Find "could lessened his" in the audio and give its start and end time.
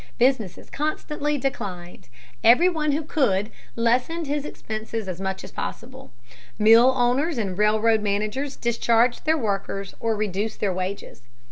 3.03-4.45